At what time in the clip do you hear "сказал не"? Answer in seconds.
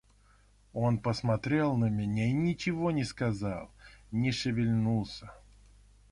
3.03-4.31